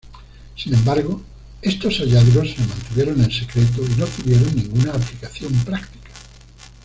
[0.55, 1.21] Sin embargo
[1.61, 6.09] estos hallazgos se mantuvieron en secreto y no tuvieron ninguna aplicación práctica.